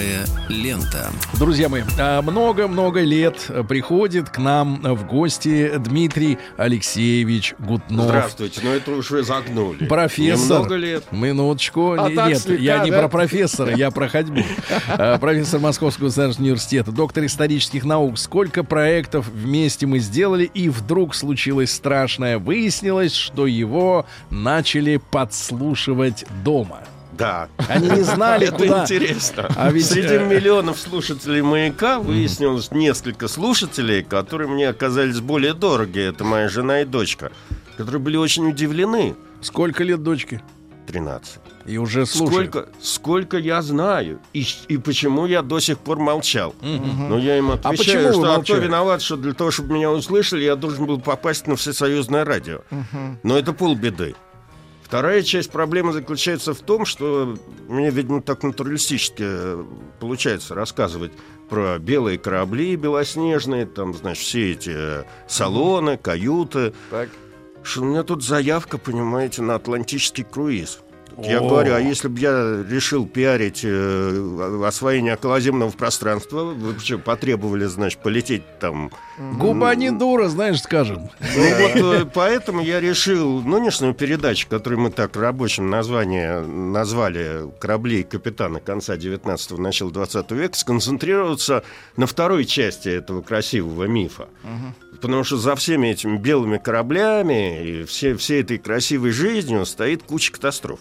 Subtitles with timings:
[0.00, 1.10] Голубая лента.
[1.38, 8.06] Друзья мои, а, много-много лет приходит к нам в гости Дмитрий Алексеевич Гутнов.
[8.06, 9.84] Здравствуйте, ну это уж вы загнули.
[9.86, 10.60] Профессор.
[10.60, 11.04] Немного лет.
[11.12, 11.92] Минуточку.
[11.98, 13.00] А Не- так Нет, слегка, я не да?
[13.00, 14.40] про профессора, я про ходьбу.
[14.88, 18.18] А, Профессор Московского государственного университета, доктор исторических наук.
[18.18, 22.38] Сколько проектов вместе мы сделали, и вдруг случилось страшное.
[22.38, 26.80] Выяснилось, что его начали подслушивать дома.
[27.20, 27.48] Да.
[27.68, 28.82] Они не знали, Это куда.
[28.82, 29.48] интересно.
[29.56, 36.00] А ведь, Среди миллионов слушателей «Маяка» выяснилось несколько слушателей, которые мне оказались более дороги.
[36.00, 37.30] Это моя жена и дочка,
[37.76, 39.14] которые были очень удивлены.
[39.42, 40.42] Сколько лет дочке?
[40.86, 41.38] 13.
[41.66, 42.50] И уже слушают.
[42.50, 46.54] Сколько, сколько я знаю, и, и почему я до сих пор молчал.
[46.62, 49.74] Но я им отвечаю, А почему вы что а кто виноват, что для того, чтобы
[49.74, 52.62] меня услышали, я должен был попасть на всесоюзное радио.
[53.22, 54.14] Но это полбеды.
[54.90, 57.38] Вторая часть проблемы заключается в том, что
[57.68, 59.64] мне, видимо, так натуралистически э,
[60.00, 61.12] получается рассказывать
[61.48, 67.08] про белые корабли белоснежные, там, значит, все эти э, салоны, каюты, Так.
[67.62, 70.80] что у меня тут заявка, понимаете, на атлантический круиз.
[71.22, 76.98] Я говорю, а если бы я решил пиарить э, освоение околоземного пространства, вы бы что,
[76.98, 81.10] потребовали, значит, полететь там Губа не дура, знаешь, скажем.
[81.20, 87.50] ну вот э, поэтому я решил нынешнюю передачу, которую мы так в рабочем названии назвали
[87.58, 91.64] «Корабли и капитана конца 19-го, начала 20 века», сконцентрироваться
[91.96, 94.28] на второй части этого красивого мифа.
[95.00, 100.32] Потому что за всеми этими белыми кораблями и все, всей этой красивой жизнью стоит куча
[100.32, 100.80] катастроф.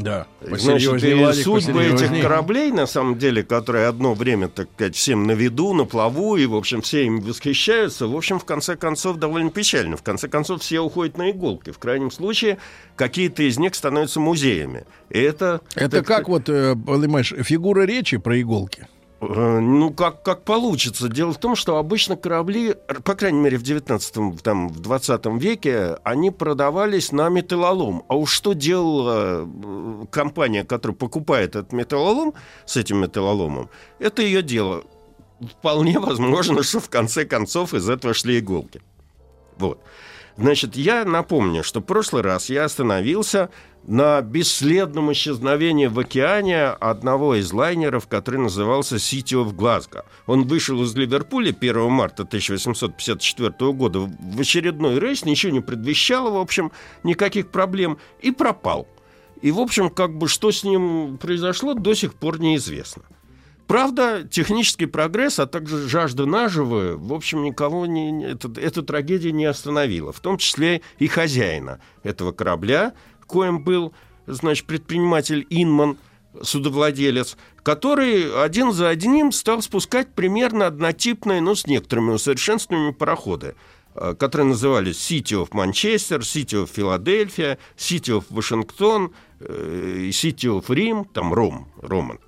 [0.00, 0.26] Да.
[0.40, 5.32] Значит, и судьбы этих кораблей, на самом деле, которые одно время, так сказать, всем на
[5.32, 9.50] виду, на плаву, и, в общем, все им восхищаются, в общем, в конце концов, довольно
[9.50, 9.96] печально.
[9.96, 11.70] В конце концов, все уходят на иголки.
[11.70, 12.58] В крайнем случае,
[12.96, 14.84] какие-то из них становятся музеями.
[15.10, 15.60] И это...
[15.74, 18.88] Это так как вот, э, понимаешь, фигура речи про иголки.
[19.28, 21.08] Э, Ну, как, как получится.
[21.08, 22.74] Дело в том, что обычно корабли,
[23.04, 28.04] по крайней мере, в 19 там, в 20 веке, они продавались на металлолом.
[28.08, 32.34] А уж что делала э, компания, которая покупает этот металлолом
[32.66, 33.68] с этим металлоломом,
[33.98, 34.84] это ее дело.
[35.40, 38.80] Вполне возможно, что в конце концов из этого шли иголки.
[39.58, 39.80] Вот.
[40.36, 43.50] Значит, я напомню, что в прошлый раз я остановился
[43.86, 50.04] на бесследном исчезновении в океане одного из лайнеров, который назывался City of Glasgow.
[50.26, 56.40] Он вышел из Ливерпуля 1 марта 1854 года в очередной рейс, ничего не предвещало, в
[56.40, 56.72] общем,
[57.02, 58.88] никаких проблем, и пропал.
[59.42, 63.02] И, в общем, как бы что с ним произошло, до сих пор неизвестно.
[63.66, 69.46] Правда, технический прогресс, а также жажда наживы, в общем, никого не, это, эту трагедию не
[69.46, 72.92] остановила, в том числе и хозяина этого корабля,
[73.24, 73.92] коим был,
[74.26, 75.98] значит, предприниматель Инман,
[76.42, 83.54] судовладелец, который один за одним стал спускать примерно однотипные, но с некоторыми усовершенствованиями пароходы,
[83.94, 90.72] э, которые назывались City of Manchester, City of Philadelphia, City of Вашингтон, э, City of
[90.74, 92.18] Рим, там Ром, Рома.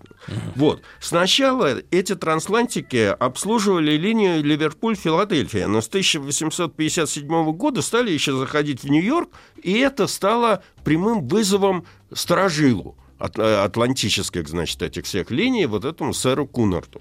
[0.54, 0.82] Вот.
[1.00, 9.30] Сначала эти трансатлантики обслуживали линию Ливерпуль-Филадельфия, но с 1857 года стали еще заходить в Нью-Йорк,
[9.62, 16.46] и это стало прямым вызовом сторожилу от- атлантических, значит, этих всех линий, вот этому сэру
[16.46, 17.00] Кунарту.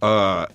[0.00, 0.48] А,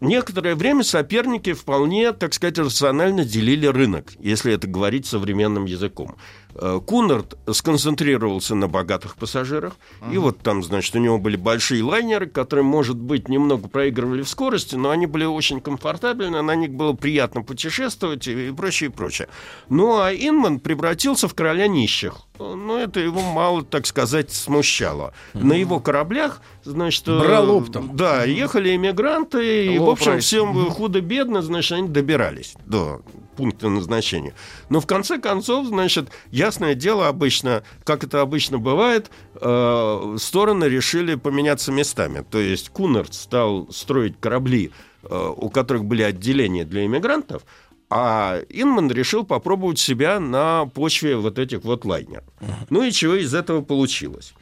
[0.00, 6.16] некоторое время соперники вполне, так сказать, рационально делили рынок, если это говорить современным языком.
[6.54, 9.74] Э, Кунард сконцентрировался на богатых пассажирах,
[10.10, 14.28] и вот там, значит, у него были большие лайнеры, которые, может быть, немного проигрывали в
[14.28, 19.28] скорости, но они были очень комфортабельны, на них было приятно путешествовать и прочее, и прочее.
[19.68, 22.14] Ну, а Инман превратился в короля нищих.
[22.38, 25.12] Но это его мало, так сказать, смущало.
[25.34, 27.06] На его кораблях, значит...
[27.06, 27.94] э, Брал оптом.
[27.94, 30.20] Да, ехали иммигранты, и, в Low общем, price.
[30.20, 33.02] всем худо-бедно, значит, они добирались до
[33.40, 34.34] пункта назначения.
[34.68, 39.10] Но в конце концов, значит, ясное дело, обычно, как это обычно бывает,
[39.40, 42.22] э, стороны решили поменяться местами.
[42.30, 44.72] То есть Кунард стал строить корабли,
[45.02, 47.46] э, у которых были отделения для иммигрантов,
[47.88, 52.24] а Инман решил попробовать себя на почве вот этих вот лайнеров.
[52.68, 54.34] Ну и чего из этого получилось?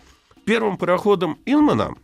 [0.44, 1.94] Первым пароходом Инмана,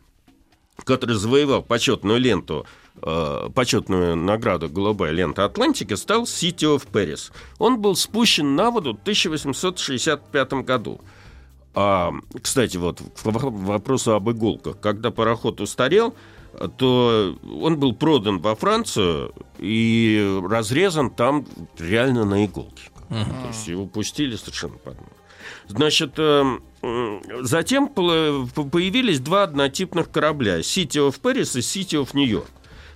[0.85, 2.67] который завоевал почетную ленту,
[3.02, 7.32] э, почетную награду «Голубая лента Атлантики», стал City of Paris.
[7.58, 11.00] Он был спущен на воду в 1865 году.
[11.75, 14.79] А, кстати, вот к вопросу об иголках.
[14.81, 16.14] Когда пароход устарел,
[16.76, 21.44] то он был продан во Францию и разрезан там
[21.79, 22.90] реально на иголки.
[23.11, 23.43] Uh-huh.
[23.43, 24.97] То есть его пустили совершенно под
[25.67, 26.58] Значит, э,
[27.40, 32.49] затем появились два однотипных корабля City of Paris и City of New York.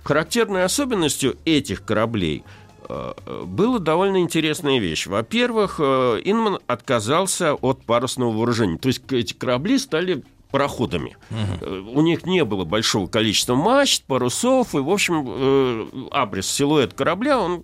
[0.09, 2.43] Характерной особенностью этих кораблей
[2.89, 3.13] э,
[3.45, 5.05] была довольно интересная вещь.
[5.05, 8.79] Во-первых, э, Инман отказался от парусного вооружения.
[8.79, 11.15] То есть эти корабли стали пароходами.
[11.29, 11.91] Угу.
[11.91, 17.63] У них не было большого количества мачт, парусов, и, в общем, абрис, силуэт корабля, он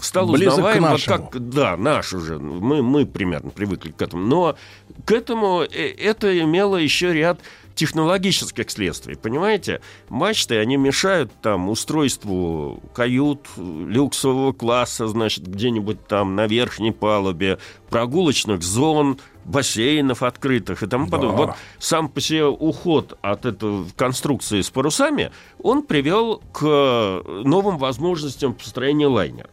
[0.00, 4.56] стал Близок узнаваем, вот как, да, наш уже, мы, мы примерно привыкли к этому, но
[5.04, 7.38] к этому это имело еще ряд
[7.76, 9.80] технологических следствий, понимаете?
[10.08, 17.58] Мачты, они мешают там устройству кают люксового класса, значит, где-нибудь там на верхней палубе,
[17.90, 21.12] прогулочных зон, бассейнов открытых и тому да.
[21.12, 21.46] подобное.
[21.46, 25.30] Вот сам по себе уход от этой конструкции с парусами,
[25.62, 29.50] он привел к новым возможностям построения лайнера.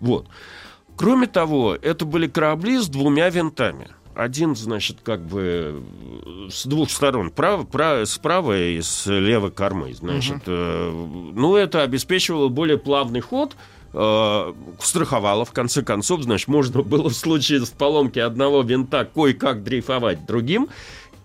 [0.00, 0.26] Вот.
[0.96, 5.82] Кроме того, это были корабли с двумя винтами– один, значит, как бы
[6.50, 10.36] с двух сторон, прав, прав, с правой и с левой кормы, значит.
[10.36, 10.42] Угу.
[10.46, 10.90] Э,
[11.34, 13.56] ну, это обеспечивало более плавный ход,
[13.92, 19.62] э, страховало, в конце концов, значит, можно было в случае с поломки одного винта кое-как
[19.62, 20.68] дрейфовать другим.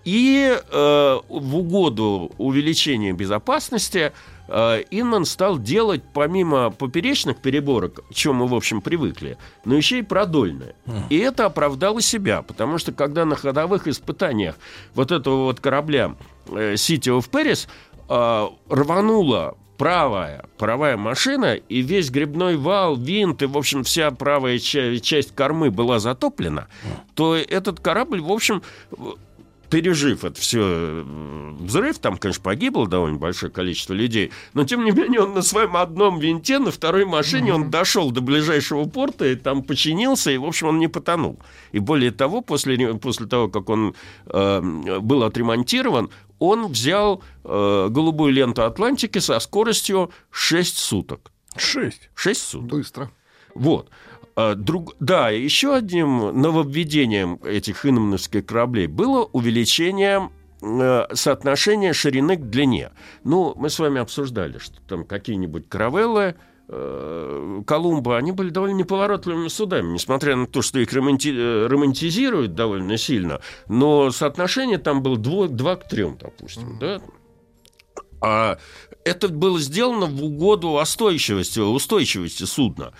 [0.03, 4.11] И э, в угоду увеличения безопасности Э,
[4.47, 10.03] Инман стал делать помимо поперечных переборок, к чему мы, в общем, привыкли, но еще и
[10.03, 10.75] продольные.
[11.09, 14.55] И это оправдало себя, потому что когда на ходовых испытаниях
[14.93, 16.15] вот этого вот корабля
[16.47, 17.67] э, City of Paris
[18.09, 24.57] э, рванула правая паровая машина, и весь грибной вал, винт, и, в общем, вся правая
[24.59, 26.67] часть кормы была затоплена,
[27.13, 28.63] то этот корабль, в общем,
[29.69, 31.03] пережив это все э,
[31.59, 35.75] взрыв, там, конечно, погибло довольно большое количество людей, но, тем не менее, он на своем
[35.77, 37.55] одном винте, на второй машине, mm-hmm.
[37.55, 41.39] он дошел до ближайшего порта и там починился, и, в общем, он не потонул.
[41.71, 43.95] И более того, после, после того, как он
[44.27, 44.61] э,
[44.99, 46.09] был отремонтирован,
[46.39, 51.31] он взял э, голубую ленту Атлантики со скоростью 6 суток.
[51.55, 52.09] 6?
[52.13, 52.69] 6 суток.
[52.69, 53.11] Быстро.
[53.53, 53.89] Вот.
[54.35, 54.95] А, друг...
[54.99, 60.29] Да, еще одним нововведением этих иномновских кораблей было увеличение
[60.61, 62.91] э, соотношения ширины к длине.
[63.23, 66.35] Ну, мы с вами обсуждали, что там какие-нибудь каравеллы,
[66.67, 71.33] э, Колумба, они были довольно неповоротливыми судами, несмотря на то, что их романти...
[71.33, 73.39] Э, романтизируют довольно сильно,
[73.69, 76.79] но соотношение там было 2, 2 к 3, допустим, mm-hmm.
[76.79, 77.01] да?
[78.21, 78.57] А
[79.05, 82.91] это было сделано в угоду устойчивости, устойчивости судна.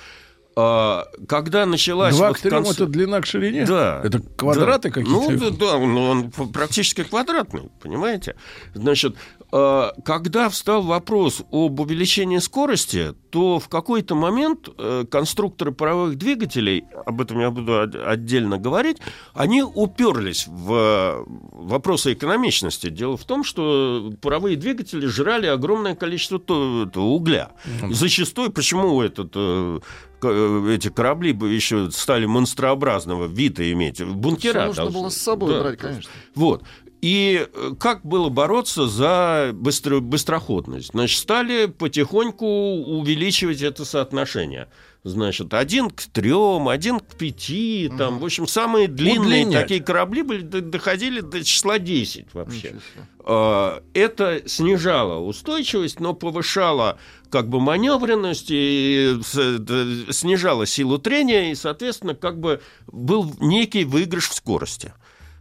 [0.58, 2.16] А, когда началась...
[2.16, 2.76] Два вот к трем конц...
[2.76, 3.66] это длина к ширине?
[3.66, 4.02] Да.
[4.04, 4.94] Это квадраты да.
[4.94, 5.32] какие-то?
[5.32, 8.36] Ну, да, да, он практически квадратный, понимаете?
[8.74, 9.18] Значит,
[9.52, 16.86] а, когда встал вопрос об увеличении скорости, то в какой-то момент э, конструкторы паровых двигателей,
[17.06, 19.00] об этом я буду отдельно говорить,
[19.34, 22.88] они уперлись в вопросы экономичности.
[22.90, 26.38] Дело в том, что паровые двигатели жрали огромное количество
[26.96, 27.52] угля.
[27.66, 27.94] Mm-hmm.
[27.94, 29.80] Зачастую, почему этот э,
[30.26, 34.04] Э, эти корабли бы еще стали монстрообразного вида иметь.
[34.04, 35.00] Бункера Все нужно должны.
[35.00, 35.60] было с собой да.
[35.62, 36.12] брать, конечно.
[36.34, 36.64] Вот.
[37.06, 40.90] И э, как было бороться за быстро, быстроходность?
[40.90, 44.70] Значит, стали потихоньку увеличивать это соотношение.
[45.04, 47.98] Значит, один к трем, один к пяти, угу.
[48.00, 49.62] там, в общем, самые длинные Удлинять.
[49.62, 52.74] такие корабли были, доходили до числа 10 вообще.
[53.20, 56.98] А, это снижало устойчивость, но повышало
[57.30, 59.16] как бы маневренность и
[60.10, 64.92] снижало силу трения, и, соответственно, как бы был некий выигрыш в скорости.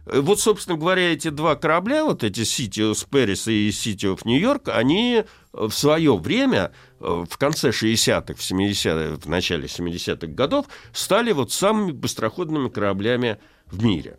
[0.05, 4.21] Э, вот, собственно говоря, эти два корабля, вот эти City of Paris и City of
[4.25, 10.27] New York, они в свое время, э, в конце 60-х, в, 70 в начале 70-х
[10.27, 14.17] годов, стали вот самыми быстроходными кораблями в мире.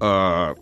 [0.00, 0.54] А,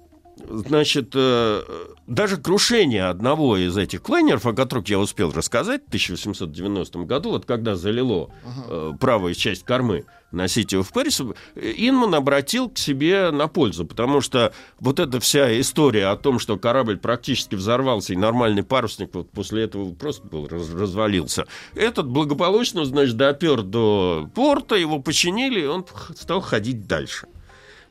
[0.48, 1.62] Значит, э,
[2.06, 7.44] даже крушение одного из этих клайнеров, о которых я успел рассказать в 1890 году, вот
[7.44, 8.98] когда залило uh-huh.
[8.98, 11.20] правая часть кормы на Сити в Пэрис,
[11.54, 16.56] Инман обратил к себе на пользу, потому что вот эта вся история о том, что
[16.56, 22.84] корабль практически взорвался, и нормальный парусник вот после этого просто был раз, развалился, этот благополучно,
[22.84, 27.26] значит, допер до порта, его починили, и он стал ходить дальше.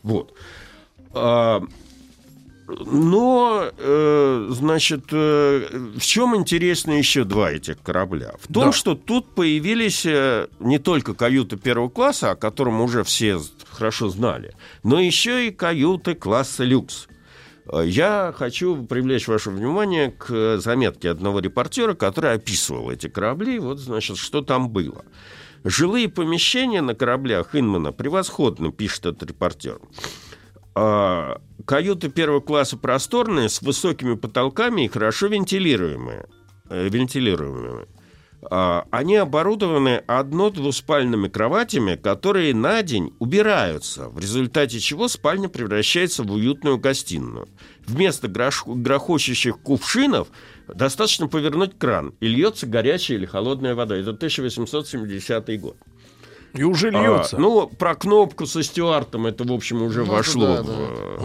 [0.02, 0.34] Вот.
[2.86, 8.34] Но, э, значит, э, в чем интересно еще два этих корабля?
[8.40, 8.72] В том, Да.
[8.72, 13.40] что тут появились э, не только каюты первого класса, о котором уже все
[13.72, 17.08] хорошо знали, но еще и каюты класса люкс.
[17.84, 23.60] Я хочу привлечь ваше внимание к заметке одного репортера, который описывал эти корабли.
[23.60, 25.06] Вот, значит, что там было.
[25.64, 29.80] Жилые помещения на кораблях Инмана превосходно, пишет этот репортер.
[30.76, 36.26] А, Каюты первого класса просторные, с высокими потолками и хорошо вентилируемые.
[36.70, 37.88] э, вентилируемыми.
[38.42, 46.32] А, Они оборудованы одно-двуспальными кроватями, которые на день убираются, в результате чего спальня превращается в
[46.32, 47.50] уютную гостиную.
[47.86, 50.30] Вместо грохочущих кувшинов
[50.68, 53.98] достаточно повернуть кран, и льется горячая или холодная вода.
[53.98, 55.78] Это 1870 год.
[56.54, 57.38] И уже А, льется.
[57.38, 60.66] ну, про кнопку со Стюартом это, в общем, уже Ну, вошло да, в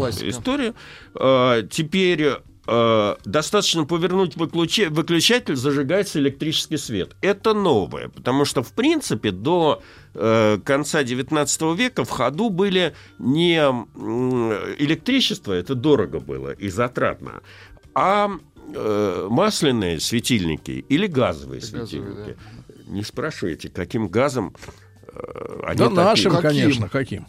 [0.00, 0.74] да, э, историю.
[1.14, 2.28] А, теперь
[2.66, 7.14] э, достаточно повернуть выключа- выключатель, зажигается электрический свет.
[7.20, 9.82] Это новое, потому что, в принципе, до
[10.14, 13.58] э, конца XIX века в ходу были не
[14.78, 17.42] электричество, это дорого было и затратно,
[17.94, 18.30] а
[18.74, 22.36] э, масляные светильники или газовые Газовые, светильники.
[22.86, 24.54] Не спрашивайте, каким газом
[25.64, 26.04] они да такие.
[26.04, 26.48] нашим, Каким?
[26.50, 27.26] конечно, каким.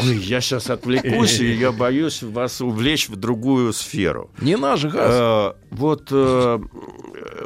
[0.00, 4.30] Ой, я сейчас отвлекусь, и я боюсь вас увлечь в другую сферу.
[4.40, 4.94] Не наш газ.
[5.12, 6.58] Э, вот, э,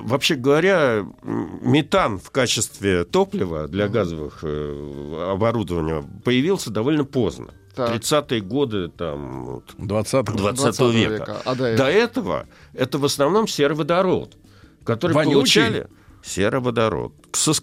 [0.01, 7.55] вообще говоря, метан в качестве топлива для газовых э, оборудования появился довольно поздно.
[7.75, 7.95] Так.
[7.97, 11.41] 30-е годы там, вот, 20 20 20 века.
[11.47, 11.93] А до До этого?
[11.93, 14.37] этого это в основном сероводород,
[14.85, 15.33] который Вонючий?
[15.33, 15.87] получали
[16.23, 17.55] сероводород со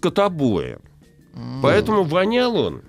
[1.62, 2.82] Поэтому вонял он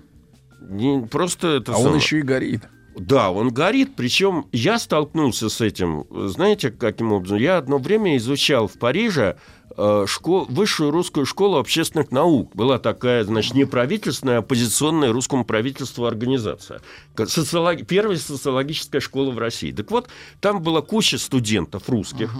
[0.60, 2.62] не просто это А он самое- еще и горит.
[2.96, 7.38] да, он горит, причем я столкнулся с этим, знаете, каким образом?
[7.38, 9.36] Я одно время изучал в Париже
[9.74, 12.54] э, школ- высшую русскую школу общественных наук.
[12.54, 16.82] Была такая, значит, неправительственная, оппозиционная русскому правительству организация.
[17.16, 19.72] Социолог- Первая социологическая школа в России.
[19.72, 20.08] Так вот,
[20.40, 22.34] там была куча студентов русских,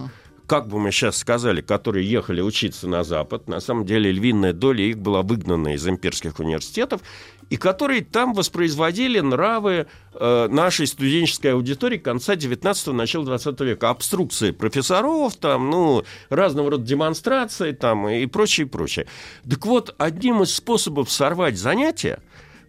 [0.52, 4.84] как бы мы сейчас сказали, которые ехали учиться на Запад, на самом деле львиная доля
[4.84, 7.00] их была выгнана из имперских университетов,
[7.48, 13.88] и которые там воспроизводили нравы э, нашей студенческой аудитории конца 19-го, начала 20 века.
[13.88, 19.06] Обструкции профессоров, там, ну, разного рода демонстрации там, и прочее, и прочее.
[19.48, 22.18] Так вот, одним из способов сорвать занятия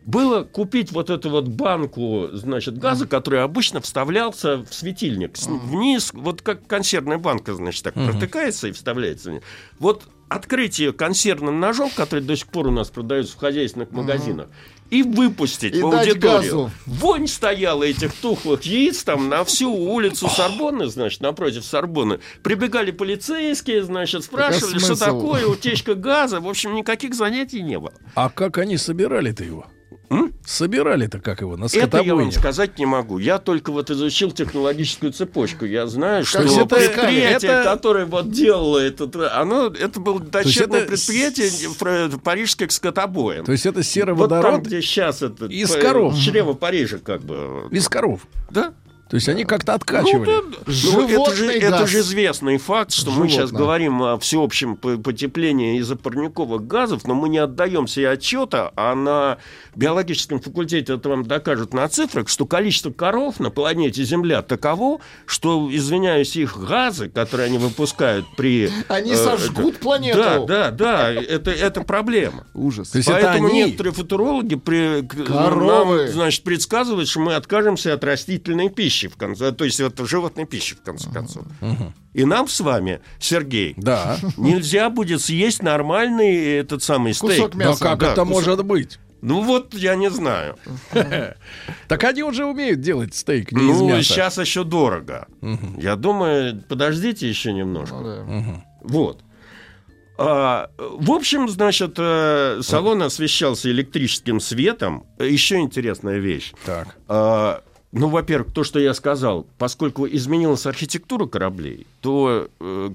[0.06, 6.42] было купить вот эту вот банку, значит, газа, который обычно вставлялся в светильник вниз, вот
[6.42, 9.42] как консервная банка, значит, так протыкается и вставляется.
[9.80, 14.48] Вот открыть ее консервным ножом, который до сих пор у нас продается в хозяйственных магазинах,
[14.90, 16.20] и выпустить И в аудиторию.
[16.22, 16.72] газу.
[16.86, 22.20] Вонь стояла этих тухлых яиц там на всю улицу Сорбонны, значит, напротив Сорбонны.
[22.44, 26.40] Прибегали полицейские, значит, спрашивали, что такое, утечка газа.
[26.40, 27.94] В общем, никаких занятий не было.
[28.14, 29.66] А как они собирали-то его?
[30.14, 30.34] М?
[30.46, 31.58] Собирали-то как его?
[31.58, 33.18] На Это я вам сказать не могу.
[33.18, 35.66] Я только вот изучил технологическую цепочку.
[35.66, 40.20] Я знаю, что То есть это- предприятие, это- которое вот делало этот, оно, это было
[40.20, 43.46] дочернее это предприятие с- парижских скотобоев.
[43.46, 46.18] То есть это вот там, сероводород где сейчас это из п- коров.
[46.20, 47.68] чрево Парижа, как бы.
[47.72, 48.22] из коров.
[48.52, 48.74] Да?
[49.14, 50.18] То есть они как-то откачивали.
[50.18, 51.90] Ну, да, ну, это, же, Животный это газ.
[51.92, 53.60] же известный факт, что мы сейчас Животное.
[53.60, 59.38] говорим о всеобщем потеплении из-за парниковых газов, но мы не отдаем себе отчета, а на
[59.76, 65.70] биологическом факультете это вам докажут на цифрах, что количество коров на планете Земля таково, что,
[65.72, 68.72] извиняюсь, их газы, которые они выпускают при...
[68.88, 70.18] Они э, сожгут планету.
[70.18, 72.48] Да, да, да, это, это проблема.
[72.56, 72.90] Ужас.
[72.90, 75.98] То есть это Поэтому они- некоторые футурологи при, Коровы.
[76.06, 80.46] нам, значит, предсказывают, что мы откажемся от растительной пищи, в конце, то есть от животной
[80.46, 81.46] пищи, в конце концов.
[82.14, 84.18] И нам с вами, Сергей, Да.
[84.38, 87.56] нельзя будет съесть нормальный этот самый Кусок стейк.
[87.56, 87.84] мяса.
[87.84, 88.30] Но как Да, это кусок.
[88.34, 89.00] может быть?
[89.22, 90.58] Ну вот, я не знаю.
[91.88, 94.04] Так они уже умеют делать стейк не из ну, мяса.
[94.04, 95.28] сейчас еще дорого.
[95.78, 98.26] Я думаю, подождите еще немножко.
[98.82, 99.22] Вот.
[100.18, 105.08] А, в общем, значит, э, салон освещался электрическим светом.
[105.18, 106.54] Еще интересная вещь.
[106.66, 106.96] Так.
[107.08, 107.64] А,
[107.96, 112.90] ну, во-первых, то, что я сказал, поскольку изменилась архитектура кораблей, то э,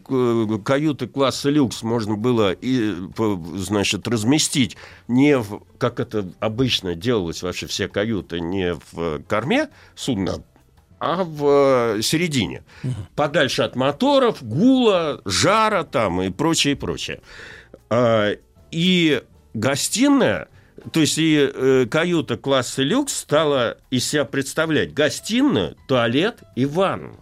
[0.65, 2.97] каюты класса люкс можно было и,
[3.55, 4.77] значит, разместить
[5.07, 10.43] не в, как это обычно делалось вообще все каюты, не в корме судна,
[10.99, 12.65] а в э, середине.
[13.15, 17.21] Подальше от моторов, гула, жара там и прочее, и прочее.
[17.89, 18.33] А,
[18.73, 19.23] И
[19.55, 20.49] гостиная
[20.93, 27.17] то есть и э, каюта класса люкс стала из себя представлять гостиную, туалет и ванну.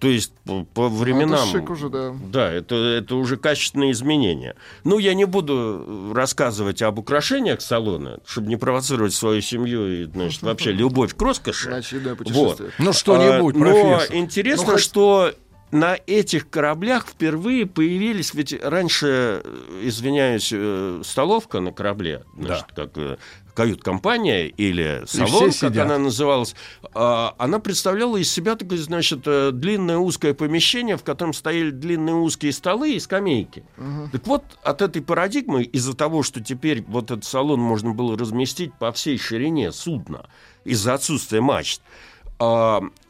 [0.00, 1.48] То есть по, по временам...
[1.48, 2.12] Это шик уже, да.
[2.32, 4.56] Да, это, это уже качественные изменения.
[4.82, 10.42] Ну, я не буду рассказывать об украшениях салона, чтобы не провоцировать свою семью и, значит,
[10.42, 11.68] вообще любовь к роскоши.
[11.68, 12.18] Значит, да, Вот.
[12.18, 12.70] путешествие.
[12.78, 14.16] Ну, что-нибудь, А, Но профессор.
[14.16, 15.34] интересно, Ну, хоть- что
[15.72, 22.90] на этих кораблях впервые появились, ведь раньше, э, извиняюсь, э, столовка на корабле, значит, как
[22.96, 23.16] э,
[23.54, 25.86] кают-компания или салон, как сидят.
[25.86, 26.54] она называлась,
[26.94, 32.52] а, она представляла из себя такое, значит, длинное узкое помещение, в котором стояли длинные узкие
[32.52, 33.64] столы и скамейки.
[34.12, 38.74] Так вот, от этой парадигмы, из-за того, что теперь вот этот салон можно было разместить
[38.74, 40.28] по всей ширине судна,
[40.64, 41.82] из-за отсутствия мачт,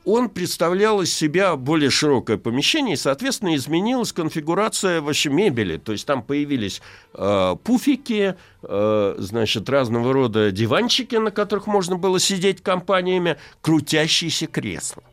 [0.04, 5.76] он представлял из себя более широкое помещение, и, соответственно, изменилась конфигурация вообще мебели.
[5.76, 6.82] То есть там появились
[7.14, 15.04] э, пуфики, э, значит, разного рода диванчики, на которых можно было сидеть компаниями, крутящиеся кресла.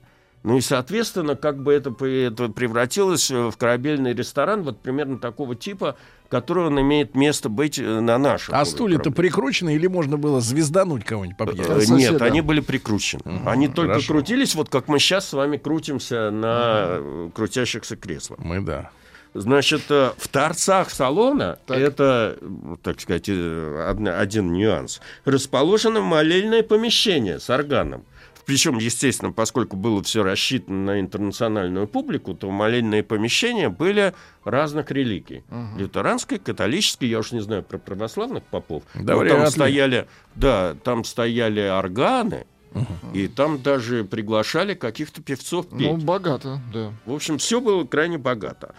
[0.41, 5.55] Ну и, соответственно, как бы это, это превратилось э, в корабельный ресторан вот примерно такого
[5.55, 5.97] типа,
[6.29, 8.55] который он имеет место быть э, на нашем.
[8.55, 11.71] А стулья-то прикручены или можно было звездануть кого-нибудь по Э, пьяни?
[11.71, 11.95] От соседа.
[11.95, 13.21] Нет, они были прикручены.
[13.45, 14.13] они только хорошо.
[14.13, 18.39] крутились, вот как мы сейчас с вами крутимся на э, крутящихся креслах.
[18.39, 18.91] Мы, да.
[19.33, 21.77] Значит, э, в торцах салона, Так.
[21.77, 28.05] это, э, так сказать, э, один нюанс, расположено молельное помещение с органом.
[28.49, 35.43] Причем, естественно, поскольку было все рассчитано на интернациональную публику, то молельные помещения были разных религий.
[35.77, 38.81] Лютеранской, католической, я уж не знаю про православных попов.
[38.95, 39.49] Да но там ли.
[39.51, 42.47] стояли, да, там стояли органы,
[43.13, 45.81] и там даже приглашали каких-то певцов петь.
[45.81, 46.91] Ну, богато, да.
[47.05, 48.73] В общем, все было крайне богато.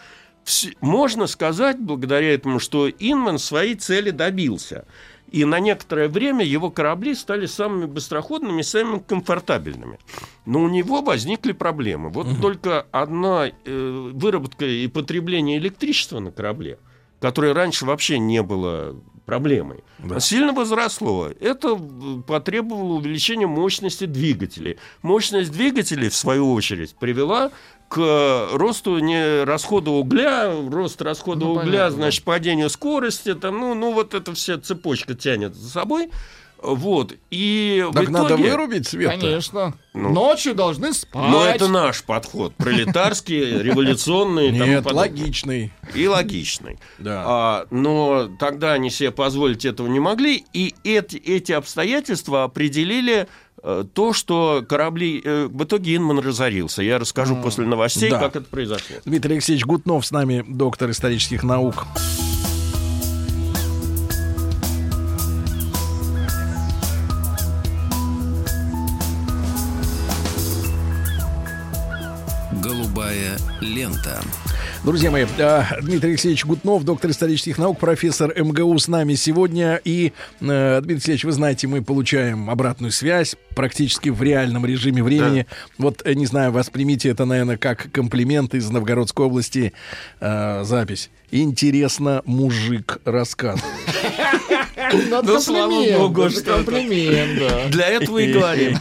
[0.44, 4.84] Вс- Можно сказать, благодаря этому, что Инман своей цели добился.
[5.30, 9.98] И на некоторое время его корабли стали самыми быстроходными, самыми комфортабельными.
[10.44, 12.10] Но у него возникли проблемы.
[12.10, 16.78] Вот только одна э, выработка и потребление электричества на корабле,
[17.20, 19.84] которое раньше вообще не было проблемой,
[20.18, 21.28] сильно возросло.
[21.38, 24.78] Это э, потребовало увеличения мощности двигателей.
[25.02, 27.52] Мощность двигателей, в свою очередь, привела
[27.90, 33.74] к росту не расхода угля, рост расхода Ну, угля, понятно, значит, падению скорости, там, ну,
[33.74, 36.08] ну, вот эта вся цепочка тянет за собой.
[36.62, 37.14] Вот.
[37.30, 39.74] И в Так надо итоге- вырубить свет Конечно.
[39.94, 40.10] Ну.
[40.10, 41.30] Ночью должны спать.
[41.30, 42.54] Но это наш подход.
[42.56, 45.72] Пролетарский, революционный Нет, логичный.
[45.94, 46.78] И логичный.
[46.98, 47.24] Да.
[47.26, 53.26] А, но тогда они себе позволить этого не могли, и эти, эти обстоятельства определили
[53.62, 55.20] э, то, что корабли...
[55.24, 56.82] э, в итоге Инман разорился.
[56.82, 58.20] Я расскажу после новостей, да.
[58.20, 58.96] как это произошло.
[59.04, 61.86] Дмитрий Алексеевич Гутнов с нами, доктор исторических наук.
[73.90, 74.20] Лента.
[74.84, 79.80] Друзья мои, э, Дмитрий Алексеевич Гутнов, доктор исторических наук, профессор МГУ с нами сегодня.
[79.84, 85.46] И, э, Дмитрий Алексеевич, вы знаете, мы получаем обратную связь практически в реальном режиме времени.
[85.78, 89.72] Вот, э, не знаю, воспримите это, наверное, как комплимент из Новгородской области.
[90.20, 91.10] Э, запись.
[91.30, 93.64] Интересно, мужик рассказывает.
[95.10, 97.68] Надо Ну, слава богу, что комплимент, да.
[97.68, 98.78] Для этого и говорим.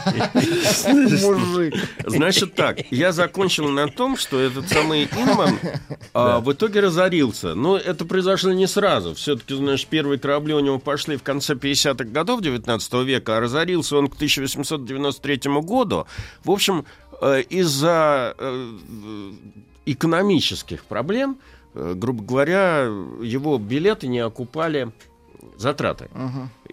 [1.22, 1.76] Мужик.
[2.06, 5.60] Значит так, я закончил на том, что этот самый Инман
[6.14, 7.56] а, в итоге разорился.
[7.56, 9.14] Но это произошло не сразу.
[9.16, 13.98] Все-таки, знаешь, первые корабли у него пошли в конце 50-х годов 19 века, а разорился
[13.98, 16.08] он к 1893 году.
[16.44, 16.86] В общем,
[17.22, 18.72] э, из-за э,
[19.86, 21.40] экономических проблем,
[21.74, 22.90] э, грубо говоря,
[23.22, 24.92] его билеты не окупали
[25.60, 26.10] затраты.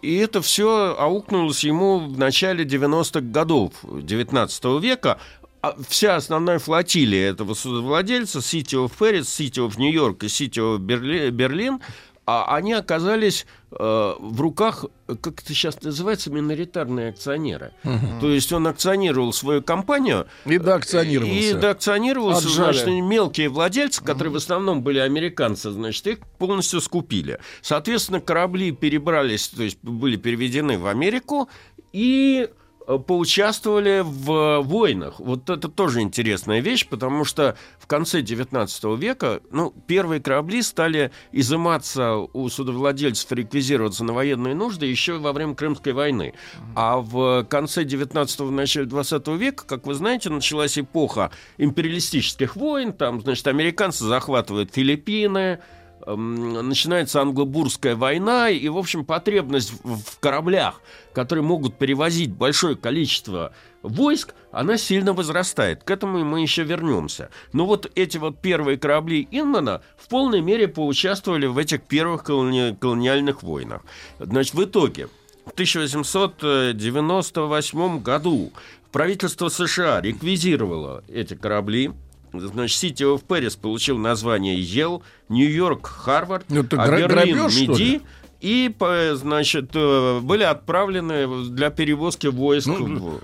[0.01, 5.19] И это все аукнулось ему в начале 90-х годов 19 века.
[5.63, 10.61] А Вся основная флотилия этого судовладельца, City of Paris, City of New York и City
[10.61, 11.81] of Берлин,
[12.27, 13.47] а они оказались
[13.79, 14.85] в руках,
[15.21, 17.73] как это сейчас называется, миноритарные акционеры.
[18.21, 21.35] То есть он акционировал свою компанию, И доакционировался.
[21.39, 22.73] и доакционировался, Отжали.
[22.73, 27.39] значит, мелкие владельцы, которые в основном были американцы, значит, их полностью скупили.
[27.63, 31.49] Соответственно, корабли перебрались, то есть были переведены в Америку
[31.93, 35.19] и э, поучаствовали в войнах.
[35.19, 41.11] Вот это тоже интересная вещь, потому что в конце 19 века ну, первые корабли стали
[41.33, 46.35] изыматься у судовладельцев, реквизироваться на военные нужды еще во время Крымской войны.
[46.75, 52.93] А в конце 19-го, начале 20 века, как вы знаете, началась эпоха империалистических войн.
[52.93, 55.59] Там, значит, американцы захватывают Филиппины,
[56.15, 60.81] начинается англо-бурская война, и, в общем, потребность в, в кораблях,
[61.13, 65.83] которые могут перевозить большое количество войск, она сильно возрастает.
[65.83, 67.31] К этому мы еще вернемся.
[67.53, 72.77] Но вот эти вот первые корабли Инмана в полной мере поучаствовали в этих первых колони-
[72.77, 73.83] колониальных войнах.
[74.19, 75.09] Значит, в итоге
[75.45, 78.53] в 1898 году
[78.93, 81.91] правительство США реквизировало эти корабли.
[82.41, 87.61] Значит, City of Paris получил название Ел, Нью-Йорк, Харвард, Ну, а гра- Берлин, грабеж?
[87.61, 88.01] Меди.
[88.41, 88.71] И,
[89.15, 92.67] значит, э, были отправлены для перевозки войск.
[92.67, 92.79] Ну, в-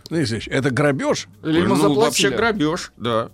[0.09, 1.29] Дмитрий Алексеевич, это грабеж?
[1.44, 2.01] Или ему ну, заплатили?
[2.05, 3.31] вообще грабеж, да.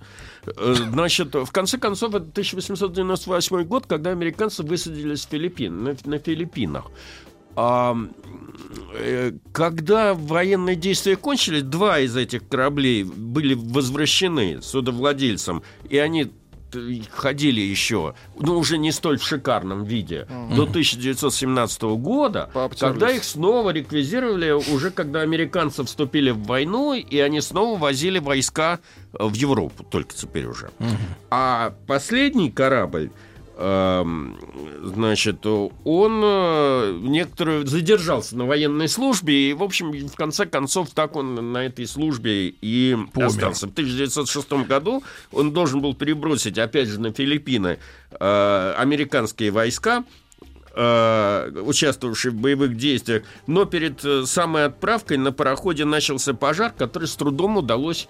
[0.47, 6.19] Э, Значит, в конце концов, это 1898 год, когда американцы высадились в Филиппин, на, на
[6.19, 6.87] Филиппинах.
[8.94, 16.31] Э, когда военные действия кончились, два из этих кораблей были возвращены судовладельцам, и они
[17.11, 22.81] ходили еще, ну, уже не столь в шикарном виде, до 1917 года, Пообтерлись.
[22.81, 28.81] когда их снова реквизировали, уже когда американцы вступили в войну, и они снова возили войска
[29.12, 30.71] в Европу, только теперь уже.
[31.31, 33.11] А последний корабль,
[33.59, 41.16] значит, он э, некоторую задержался на военной службе, и, в общем, в конце концов, так
[41.16, 43.27] он на этой службе и Помер.
[43.27, 43.66] остался.
[43.66, 47.81] В 1906 году он должен был перебросить, опять же, на Филиппины
[48.12, 50.05] э, американские войска,
[50.77, 57.16] э, участвовавшие в боевых действиях, но перед самой отправкой на пароходе начался пожар, который с
[57.16, 58.09] трудом удалось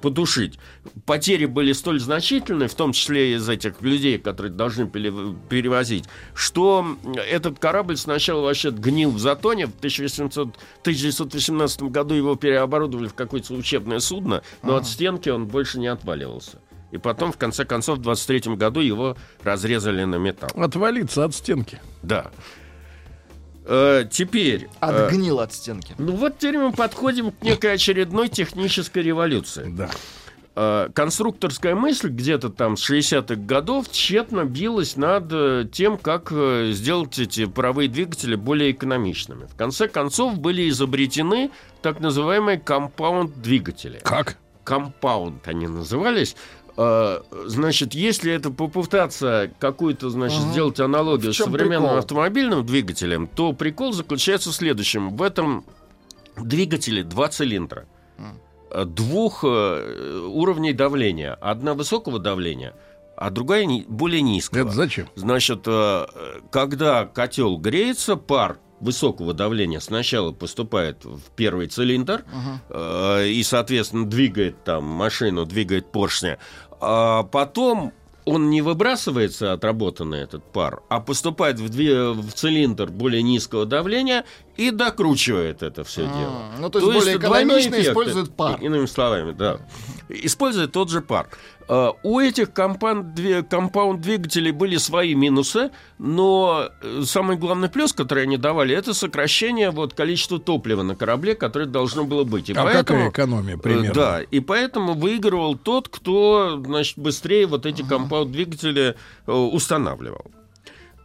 [0.00, 0.58] потушить.
[1.06, 5.12] Потери были столь значительны, в том числе из этих людей, которые должны пере-
[5.48, 6.96] перевозить, что
[7.28, 9.66] этот корабль сначала вообще гнил в затоне.
[9.66, 15.78] В 1800 1918 году его переоборудовали в какое-то учебное судно, но от стенки он больше
[15.78, 16.58] не отваливался.
[16.90, 20.50] И потом, в конце концов, в 23 году его разрезали на металл.
[20.56, 21.78] Отвалиться от стенки.
[22.02, 22.30] Да.
[23.70, 24.68] Э, теперь...
[24.80, 25.94] э, Отгнил от стенки.
[25.96, 29.66] ну вот теперь мы подходим к некой очередной технической революции.
[29.68, 29.88] Да.
[30.56, 36.72] Э, конструкторская мысль где-то там с 60-х годов тщетно билась над э, тем, как э,
[36.72, 39.46] сделать эти паровые двигатели более экономичными.
[39.46, 44.00] В конце концов были изобретены так называемые компаунд-двигатели.
[44.02, 44.36] Как?
[44.64, 46.34] Компаунд они назывались.
[46.80, 50.50] Э, Значит, если это попытаться какую-то, значит, Ага.
[50.52, 51.98] сделать аналогию с современным прикол?
[51.98, 55.16] автомобильным двигателем, то прикол заключается в следующем.
[55.16, 55.64] В этом
[56.36, 57.84] двигателе два цилиндра
[58.70, 61.34] э, двух э, уровней давления.
[61.40, 62.74] Одна высокого давления,
[63.16, 64.60] а другая более низкого.
[64.60, 65.08] Это зачем?
[65.16, 66.06] Значит, э,
[66.50, 72.24] когда котел греется, пар высокого давления сначала поступает в первый цилиндр
[72.70, 76.38] э, и, соответственно, двигает там машину, двигает поршня.
[76.80, 77.92] А потом
[78.24, 84.24] он не выбрасывается отработанный этот пар, а поступает в, две- в цилиндр более низкого давления
[84.56, 86.42] и докручивает это все А, дело.
[86.60, 88.60] ну, то есть более экономично использует пар.
[88.60, 89.58] Иными словами, да.
[90.08, 91.28] Использует тот же пар.
[91.68, 98.36] Э, У этих компаунд- компаунд-двигателей были свои минусы, но э, самый главный плюс, который они
[98.36, 102.50] давали, это сокращение вот, количества топлива на корабле, которое должно было быть.
[102.50, 103.94] И А какая экономия Э, примерно?
[103.94, 110.26] Да, и поэтому выигрывал тот, кто, значит, быстрее вот эти компаунд-двигатели э, устанавливал.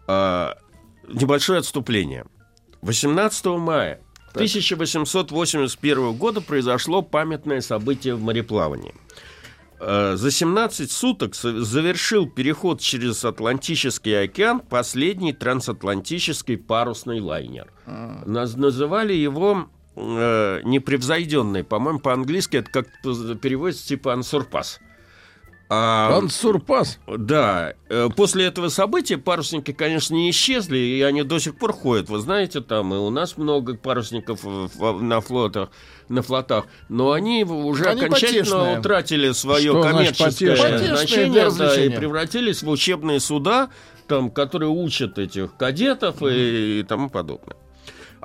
[0.08, 0.55] А,
[1.08, 2.25] небольшое отступление.
[2.86, 4.00] 18 мая
[4.34, 8.93] 1881 года произошло памятное событие в мореплавании.
[9.80, 17.71] Э, За 17 суток завершил переход через Атлантический океан последний трансатлантический парусный лайнер.
[17.88, 21.63] Наз- называли его э, непревзойденный.
[21.63, 22.88] По-моему, по-английски это как
[23.41, 24.80] переводится типа ансурпас.
[25.67, 26.99] А, Ансурпас.
[27.08, 32.08] да, э, после этого события парусники, конечно, не исчезли, и они до сих пор ходят.
[32.10, 34.41] Вы знаете, там и у нас много парусников
[34.80, 35.69] на флотах,
[36.08, 38.80] на флотах, но они уже Они окончательно потешные.
[38.80, 40.95] утратили свое Что коммерческое потешные?
[40.95, 43.69] Значение да, и превратились в учебные суда,
[44.08, 47.56] там, которые учат этих кадетов и, и тому подобное.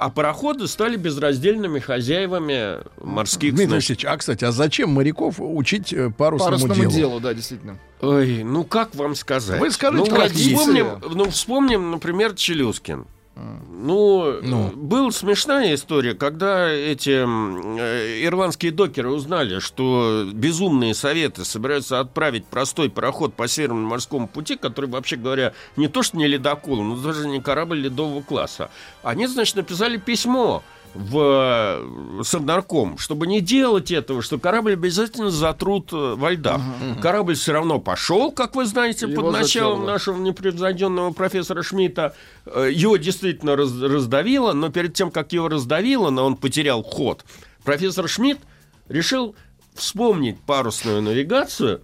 [0.00, 5.92] А пароходы стали безраздельными хозяевами морских Дмитрий значит, Алексеевич, а, кстати, а зачем моряков учить
[5.92, 6.90] э, парусному, Парусному делу?
[6.90, 7.78] делу, да, действительно.
[8.00, 9.60] Ой, ну как вам сказать?
[9.60, 13.04] Вы скажите, ну, вспомним, ну, вспомним, например, Челюскин.
[13.37, 14.71] Ну, Ну.
[14.75, 22.90] была смешная история, когда эти э, ирландские докеры узнали, что безумные советы собираются отправить простой
[22.90, 27.29] пароход по Северному морскому пути, который, вообще говоря, не то что не ледокол, но даже
[27.29, 28.71] не корабль ледового класса.
[29.03, 30.62] Они, значит, написали письмо
[30.94, 31.85] в
[32.24, 36.61] Совнарком, чтобы не делать этого, что корабль обязательно затрут э, во льдах.
[37.00, 39.92] Корабль все равно пошел, как вы знаете, Его под началом затерло.
[39.92, 42.14] нашего непревзойденного профессора Шмидта.
[42.46, 47.24] Э, Его действительно раз- раздавило, но перед тем, как его раздавило, но он потерял ход,
[47.64, 48.40] профессор Шмидт
[48.88, 49.37] решил
[49.74, 51.83] вспомнить парусную навигацию.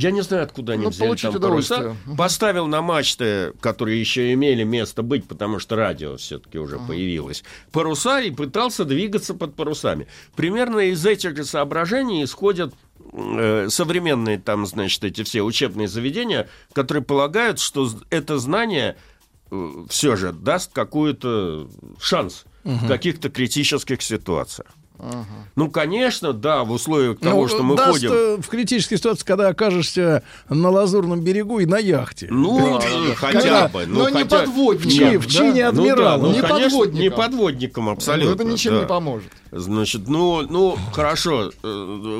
[0.00, 1.96] Я не знаю, откуда они Ну, взяли там паруса.
[2.16, 8.20] Поставил на мачты, которые еще имели место быть, потому что радио все-таки уже появилось, паруса
[8.20, 10.06] и пытался двигаться под парусами.
[10.36, 12.74] Примерно из этих же соображений исходят
[13.12, 18.96] э, современные там, значит, эти все учебные заведения, которые полагают, что это знание
[19.88, 21.68] все же даст какой-то
[22.00, 24.68] шанс в каких-то критических ситуациях.
[25.56, 28.10] Ну, конечно, да, в условиях того, Ну, что мы даст, ходим...
[28.12, 32.28] э, в критической ситуации, когда окажешься на Лазурном берегу и на яхте.
[32.30, 33.14] Ну, Да, да.
[33.16, 33.86] хотя Когда- бы.
[33.86, 35.68] но не хотя- подводником, в в чине да?
[35.68, 36.16] адмирала.
[36.16, 37.00] Ну, да, ну, Не конечно, подводником.
[37.00, 38.34] не подводником, абсолютно.
[38.34, 38.80] Это ничем да.
[38.80, 39.28] не поможет.
[39.52, 41.66] Значит, ну, ну, хорошо, э,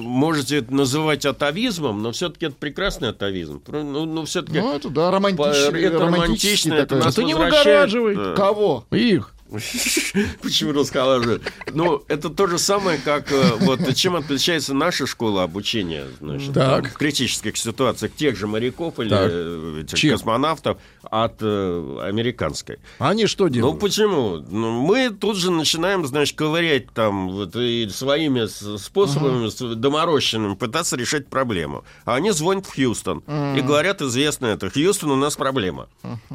[0.02, 3.62] можете это называть атовизмом, но все-таки это прекрасный атовизм.
[3.68, 8.16] Ну, ну все-таки Ну, это да, романтичный, это романтично, это нас А ты не выгораживай.
[8.18, 8.84] э, Кого?
[8.90, 9.32] Их.
[10.42, 11.40] Почему рассказываю?
[11.72, 16.88] Ну, это то же самое, как э, вот чем отличается наша школа обучения, значит, Так.
[16.90, 19.28] в критических ситуациях тех же моряков или Так.
[19.32, 20.12] э, этих Чем?
[20.12, 22.78] космонавтов от э, американской.
[22.98, 23.80] Они что Ну делают?
[23.80, 24.36] почему?
[24.48, 28.46] Ну, мы тут же начинаем, значит, ковырять там вот и своими
[28.78, 31.84] способами с- доморощенными пытаться решать проблему.
[32.04, 33.18] А они звонят в Хьюстон
[33.56, 35.88] и говорят, известно это, Хьюстон, у нас проблема.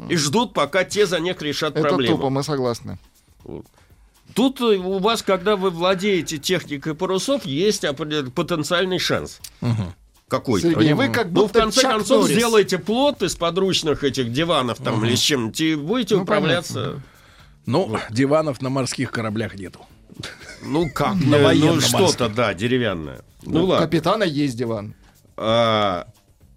[0.08, 2.16] И ждут, пока те за них решат Это проблему.
[2.16, 2.98] тупо, мы согласны.
[4.34, 9.40] Тут у вас, когда вы владеете техникой парусов, есть определенный потенциальный шанс.
[10.28, 10.70] Какой-то.
[10.72, 12.36] Сергей, вы как Ну, в конце Чак концов, Норрис.
[12.36, 17.00] сделаете плот из подручных этих диванов там или с чем-нибудь, и будете Ну, управляться.
[17.64, 19.80] Ну, диванов на морских кораблях нету.
[20.62, 21.14] Ну как?
[21.14, 23.20] На Ну, военном что-то, да, деревянное.
[23.42, 23.86] Ну У ладно.
[23.86, 24.94] капитана есть диван.
[25.36, 26.08] А,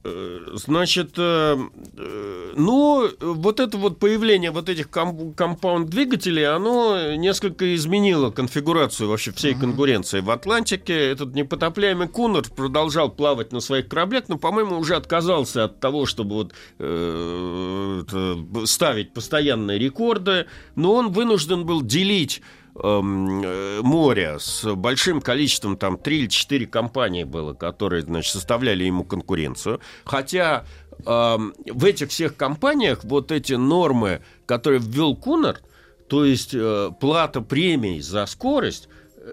[0.03, 1.57] значит, э,
[1.97, 9.31] э, ну, вот это вот появление вот этих ком- компаунд-двигателей, оно несколько изменило конфигурацию вообще
[9.31, 10.93] всей конкуренции в Атлантике.
[10.93, 16.35] Этот непотопляемый Кунер продолжал плавать на своих кораблях, но, по-моему, уже отказался от того, чтобы
[16.35, 18.03] вот, э,
[18.65, 22.41] ставить постоянные рекорды, но он вынужден был делить
[22.84, 28.84] эм, э, море с большим количеством, там, 3 или 4 компании было, которые, значит, составляли
[28.84, 29.80] ему конкуренцию.
[30.06, 30.65] Хотя
[31.06, 35.63] эм, в этих всех компаниях вот эти нормы, которые ввел Кунард,
[36.08, 38.89] то есть э, плата премий за скорость,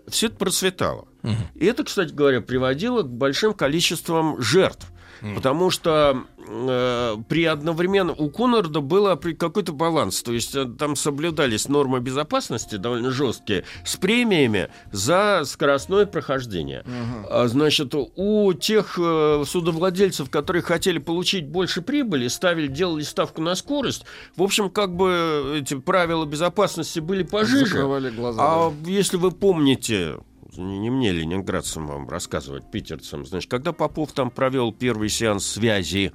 [0.09, 1.09] все это процветало.
[1.55, 4.87] И это, кстати говоря, приводило к большим количествам жертв.
[5.20, 10.22] Потому что э, при одновременно у Коннорда был какой-то баланс.
[10.22, 16.85] То есть э, там соблюдались нормы безопасности довольно жесткие с премиями за скоростное прохождение.
[17.29, 23.55] А, значит, у тех э, судовладельцев, которые хотели получить больше прибыли, ставили, делали ставку на
[23.55, 24.05] скорость,
[24.37, 27.66] в общем, как бы эти правила безопасности были пожиже.
[27.66, 28.42] Закрывали глаза.
[28.42, 30.16] А если вы помните,
[30.59, 36.12] не не мне, ленинградцам, вам рассказывать, питерцам, значит, когда Попов там провел первый сеанс связи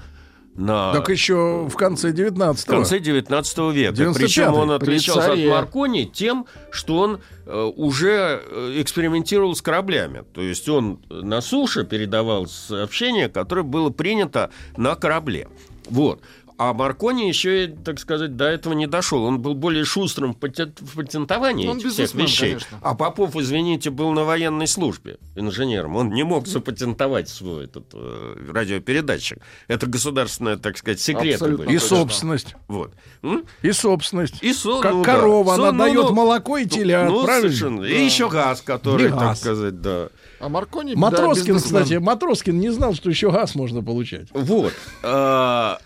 [0.55, 0.93] на...
[0.93, 3.93] Так еще в конце 19 В конце 19 века.
[3.93, 5.49] 95-й, Причем он при отличался от царе.
[5.49, 10.23] Маркони тем, что он э, уже э, экспериментировал с кораблями.
[10.33, 15.47] То есть он на суше передавал сообщение, которое было принято на корабле.
[15.89, 16.21] Вот.
[16.63, 19.23] А Маркони еще, и, так сказать, до этого не дошел.
[19.23, 22.49] Он был более шустрым в патен- в патентовании Он этих всех вещей.
[22.49, 22.77] конечно.
[22.83, 25.95] А Попов, извините, был на военной службе инженером.
[25.95, 29.39] Он не мог запатентовать свой этот э, радиопередатчик.
[29.67, 31.75] Это государственное, так сказать, секреты Абсолютно были.
[31.75, 32.55] И собственность.
[32.67, 32.91] Вот.
[33.23, 33.43] М?
[33.63, 34.35] И собственность.
[34.43, 35.15] И со- как ну да.
[35.15, 37.49] корова, Со- она ну, дает ну, молоко и телят, ну, правильно?
[37.49, 37.83] совершенно.
[37.85, 39.39] И еще газ, который, И так газ.
[39.39, 40.09] сказать, да.
[40.41, 41.81] А Маркони, да, Матроскин, бизнесмен.
[41.83, 44.27] кстати, Матроскин не знал, что еще газ можно получать.
[44.33, 44.73] Вот.
[45.03, 45.77] А,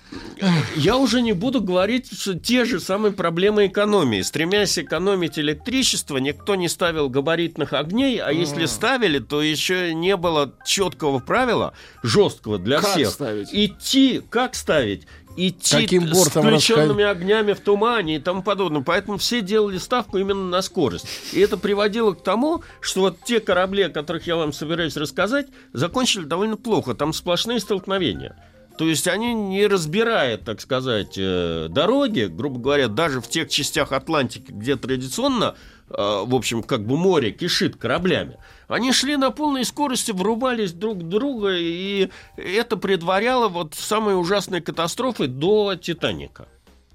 [0.76, 4.22] Я уже не буду говорить, что те же самые проблемы экономии.
[4.22, 10.54] Стремясь экономить электричество, никто не ставил габаритных огней, а если ставили, то еще не было
[10.66, 13.10] четкого правила, жесткого для Как всех.
[13.10, 13.50] ставить?
[13.52, 15.04] Идти, как ставить?
[15.38, 18.82] Идти Каким с включенными огнями в тумане и тому подобное.
[18.82, 21.06] Поэтому все делали ставку именно на скорость.
[21.34, 25.48] И это приводило к тому, что вот те корабли, о которых я вам собираюсь рассказать,
[25.74, 26.94] закончили довольно плохо.
[26.94, 28.36] Там сплошные столкновения.
[28.78, 33.94] То есть они, не разбирая, так сказать, э, дороги, грубо говоря, даже в тех частях
[33.94, 35.56] Атлантики, где традиционно,
[35.90, 41.08] в общем, как бы море кишит кораблями, они шли на полной скорости, врубались друг в
[41.08, 46.48] друга, и это предваряло вот самые ужасные катастрофы до Титаника.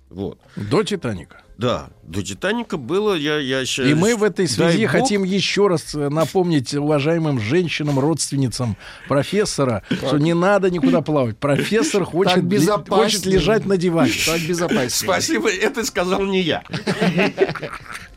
[0.09, 0.41] Вот.
[0.57, 1.43] До Титаника.
[1.57, 3.87] Да, до Титаника было, я, я сейчас...
[3.87, 8.79] И мы в этой связи дай бог, хотим еще раз э, напомнить уважаемым женщинам, родственницам
[9.09, 11.37] профессора, что не надо никуда плавать.
[11.37, 14.13] Профессор хочет, Так ли- хочет лежать на диване.
[14.25, 14.89] Так безопаснее.
[14.89, 16.65] Спасибо, это сказал не я.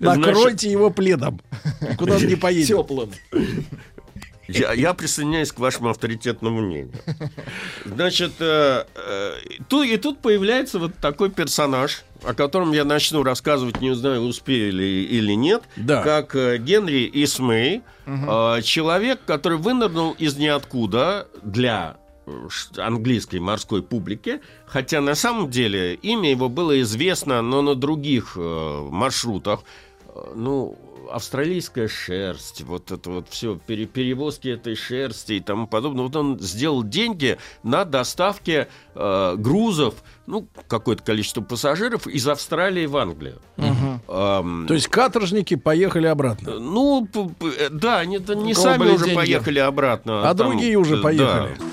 [0.00, 1.40] Накройте его пледом.
[1.98, 2.68] Куда он не поедет.
[2.68, 3.10] Теплым.
[4.48, 6.92] Я, я присоединяюсь к вашему авторитетному мнению.
[7.84, 9.32] Значит, э, э,
[9.68, 14.84] ту- и тут появляется вот такой персонаж, о котором я начну рассказывать, не знаю, успели
[14.84, 16.00] или нет, Да.
[16.04, 21.96] как э, Генри Исмей, э, человек, который вынырнул из ниоткуда для
[22.76, 28.88] английской морской публики, хотя на самом деле имя его было известно, но на других э,
[28.90, 29.60] маршрутах.
[30.08, 30.76] Э, Ну,
[31.12, 36.02] австралийская шерсть, вот это вот все, перевозки этой шерсти и тому подобное.
[36.04, 39.94] Вот он сделал деньги на доставке э, грузов,
[40.26, 43.40] ну, какое-то количество пассажиров из Австралии в Англию.
[43.56, 46.58] Эм, То есть каторжники поехали обратно.
[46.58, 49.14] ну, э, да, они не сами уже деньги.
[49.16, 50.28] поехали обратно.
[50.28, 51.56] А там, другие уже э, поехали.
[51.58, 51.64] да.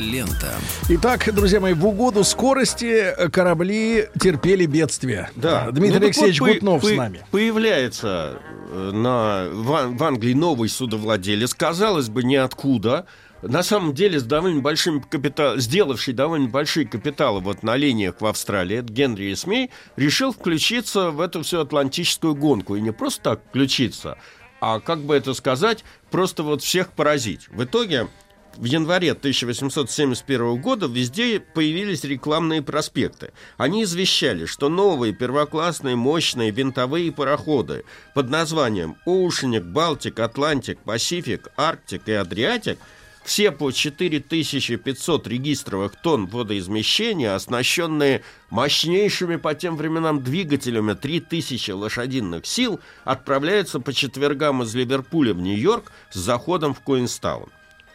[0.00, 0.54] Лента.
[0.88, 5.30] Итак, друзья мои, в угоду скорости корабли терпели бедствие.
[5.36, 5.70] Да.
[5.70, 7.24] Дмитрий Ну, Алексеевич вот, Гутнов по- с нами.
[7.30, 13.06] Появляется э, на, в, в Англии новый судовладелец, казалось бы, ниоткуда.
[13.42, 18.26] На самом деле, с довольно большим капитал, сделавший довольно большие капиталы вот на линиях в
[18.26, 22.76] Австралии, это Генри Эсмей, решил включиться в эту всю атлантическую гонку.
[22.76, 24.18] И не просто так включиться,
[24.60, 27.48] а, как бы это сказать, просто вот всех поразить.
[27.48, 28.08] В итоге
[28.56, 33.32] в январе 1871 года везде появились рекламные проспекты.
[33.56, 37.84] Они извещали, что новые первоклассные мощные винтовые пароходы
[38.14, 42.78] под названием Оушеник, Балтик, Атлантик, Пасифик, Арктик и Адриатик
[43.24, 52.80] все по 4500 регистровых тонн водоизмещения, оснащенные мощнейшими по тем временам двигателями 3000 лошадиных сил,
[53.04, 57.50] отправляются по четвергам из Ливерпуля в Нью-Йорк с заходом в Куинстаун.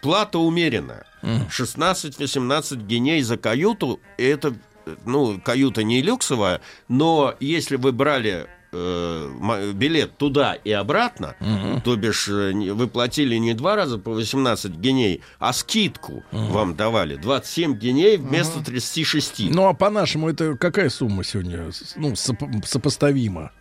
[0.06, 1.06] Плата умеренная.
[1.24, 4.00] 16-18 геней за каюту.
[4.18, 4.54] Это,
[5.06, 11.36] ну, каюта не люксовая, но если вы брали э, билет туда и обратно,
[11.84, 17.16] то бишь э, вы платили не два раза по 18 геней, а скидку вам давали
[17.16, 19.50] 27 геней вместо 36.
[19.50, 23.52] Ну, а по-нашему, это какая сумма сегодня ну, соп- сопоставима?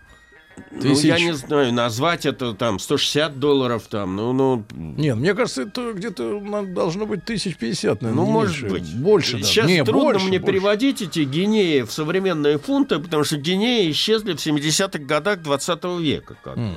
[0.70, 1.24] Ну, я тысяч.
[1.24, 6.40] не знаю, назвать это там 160 долларов, там, ну, ну, Нет, мне кажется, это где-то
[6.66, 8.22] должно быть тысяч пятьдесят, наверное.
[8.24, 8.74] Ну, не может меньше.
[8.74, 8.94] быть.
[8.96, 9.44] Больше даже.
[9.44, 10.52] Сейчас Не, трудно больше, мне больше.
[10.52, 16.36] переводить эти гинеи в современные фунты, потому что гинеи исчезли в 70-х годах 20 века.
[16.42, 16.56] Как.
[16.56, 16.76] М.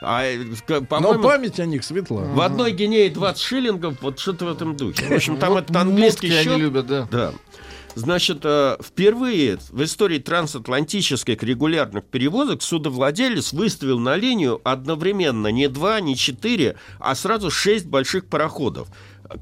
[0.00, 2.20] А, э, к- Но память о них светла.
[2.22, 5.02] в одной гинее 20 шиллингов, вот что-то в этом духе.
[5.06, 6.46] В общем, там Вот этот английский счет...
[6.46, 7.08] они любят, да.
[7.10, 7.32] Да.
[7.94, 16.00] Значит, э, впервые в истории трансатлантических регулярных перевозок судовладелец выставил на линию одновременно не два,
[16.00, 18.88] не четыре, а сразу шесть больших пароходов,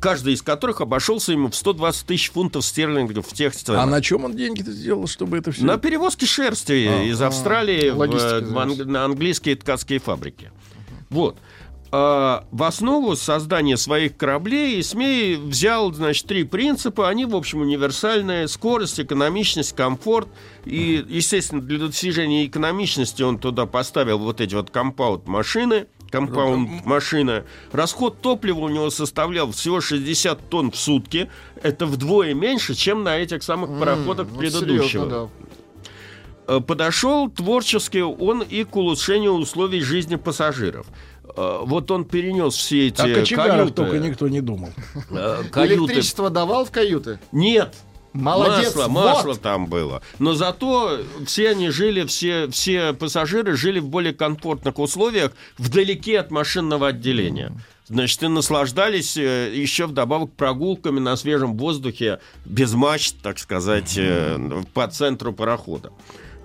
[0.00, 3.90] каждый из которых обошелся ему в 120 тысяч фунтов стерлингов в тех А странах.
[3.90, 5.64] на чем он деньги-то сделал, чтобы это все...
[5.64, 10.52] На перевозке шерсти А, из Австралии в, логистика, э, в на английские ткацкие фабрики.
[11.08, 11.36] Вот.
[11.94, 17.11] А, в основу создания своих кораблей Исмей взял, значит, три принципа.
[17.11, 18.48] Они, в общем, универсальные.
[18.48, 20.28] Скорость, экономичность, комфорт.
[20.64, 25.87] И, естественно, для достижения экономичности он туда поставил вот эти вот компаунд-машины.
[26.11, 27.44] Компаунд-машины.
[27.72, 31.31] Расход топлива у него составлял всего 60 тонн в сутки.
[31.62, 35.28] Это вдвое меньше, чем на этих самых пароходах вот предыдущего серьезно,
[36.46, 36.55] да.
[36.57, 40.87] э, подошел творчески он и к улучшению условий жизни пассажиров.
[41.37, 43.72] Э, Вот он перенес все эти кочегарах каюты.
[43.74, 44.70] только никто не думал.
[45.11, 45.74] э, каюты.
[45.85, 47.18] Электричество давал в каюты?
[47.32, 47.74] Нет.
[48.12, 49.04] Молодец, масло, вот.
[49.04, 50.02] масло там было.
[50.18, 56.30] Но зато все они жили, все, все пассажиры жили в более комфортных условиях, вдалеке от
[56.30, 57.52] машинного отделения.
[57.88, 63.98] Значит, и наслаждались э, еще вдобавок прогулками на свежем воздухе, без мачт, так сказать,
[64.74, 65.90] по центру парохода.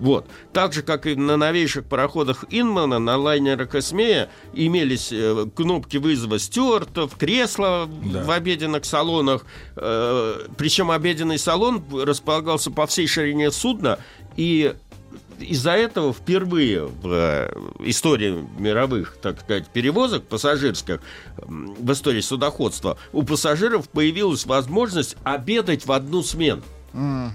[0.00, 0.26] Вот.
[0.52, 6.38] Так же, как и на новейших пароходах Инмана, на лайнерах Эсмея имелись э, кнопки вызова
[6.38, 8.22] стюартов, кресла Да.
[8.24, 9.44] в обеденных салонах.
[9.76, 13.98] Э, причем обеденный салон располагался по всей ширине судна,
[14.36, 14.74] и
[15.40, 21.00] из-за этого впервые в э, истории мировых, так сказать, перевозок пассажирских,
[21.38, 26.62] в истории судоходства, у пассажиров появилась возможность обедать в одну смену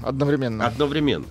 [0.03, 0.65] Одновременно.
[0.65, 1.25] одновременно.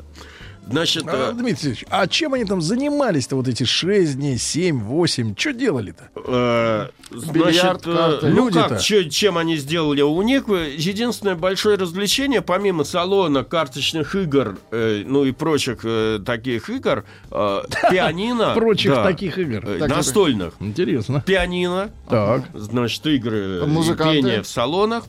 [0.71, 4.81] Значит, А, э, Дмитрий Алексеевич, а чем они там занимались-то вот эти 6 дней, 7,
[4.81, 5.35] 8?
[5.37, 6.09] Что делали-то?
[6.15, 10.45] Э, Бильярд, значит, э, ну как, чё- чем они сделали у них?
[10.49, 17.05] э, Единственное большое развлечение, помимо салона, карточных игр, э, ну и прочих э, таких игр,
[17.31, 18.55] э, пианино.
[18.55, 19.63] Прочих да, таких игр.
[19.67, 20.55] э, настольных.
[20.61, 21.23] Интересно.
[21.27, 22.45] Пианино, Так.
[22.55, 23.61] значит, игры,
[23.99, 25.05] пение в салонах.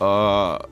[0.00, 0.64] А,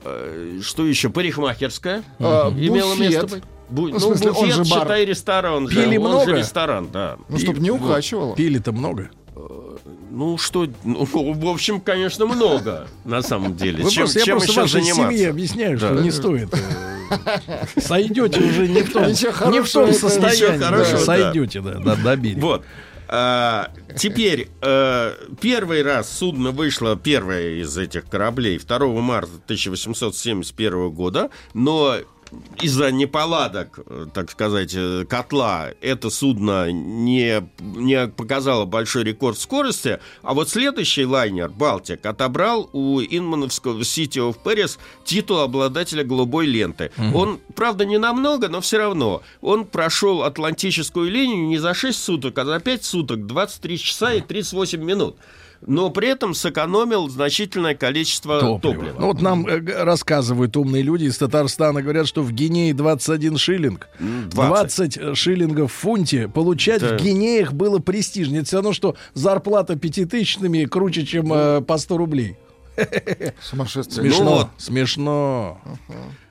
[0.61, 1.09] что еще?
[1.09, 2.99] Парикмахерская А, имела буфет.
[3.11, 3.43] место быть.
[3.69, 4.81] Бу- Ну, в ну, смысле, он буфет, же бар.
[4.81, 5.67] считай, ресторан.
[5.67, 6.25] Пили он много?
[6.31, 7.17] же ресторан, да.
[7.29, 8.35] Ну, чтобы не укачивало.
[8.35, 9.09] Пили-то много.
[10.09, 13.83] Ну, что, ну, в общем, конечно, много, на самом деле.
[13.83, 15.11] Вы чем просто, я чем просто еще вашей заниматься?
[15.17, 16.01] семье объясняю, что Да.
[16.01, 16.49] не стоит.
[16.53, 20.57] э, Сойдете уже не в том, Ничего не в том состоянии.
[20.59, 21.05] Хорошего, да.
[21.05, 22.39] Сойдете, да, да, до берега.
[22.41, 22.63] Вот.
[23.09, 31.29] А, теперь, э, первый раз судно вышло, первое из этих кораблей, 2 марта 1871 года,
[31.53, 31.95] но
[32.61, 39.99] из-за неполадок, э, так сказать, э, котла, это судно не, не показало большой рекорд скорости,
[40.21, 46.91] а вот следующий лайнер, Балтик, отобрал у Инмановского City of Paris титул обладателя голубой ленты.
[47.13, 49.21] Он, правда, не намного, но все равно.
[49.41, 54.21] Он прошел Атлантическую линию не за 6 суток, а за 5 суток, 23 часа и
[54.21, 55.15] 38 минут.
[55.65, 58.73] Но при этом сэкономил значительное количество Топливо.
[58.75, 58.99] топлива.
[58.99, 63.87] Ну вот нам э, рассказывают умные люди из Татарстана, говорят, что в Гинее 21 шиллинг.
[63.99, 66.97] М, 20 шиллингов в фунте получать Да.
[66.97, 68.39] в Гинеях было престижнее.
[68.41, 72.37] Это все равно, что зарплата пятитысячными круче, чем э, по 100 рублей.
[73.41, 74.11] Сумасшествие.
[74.11, 74.23] Смешно.
[74.35, 74.47] вот.
[74.57, 75.61] Смешно.